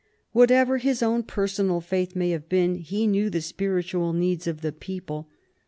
[0.31, 4.71] Whatever his own personal faith may have been, he knew the spiritual needs of the
[4.71, 5.29] people.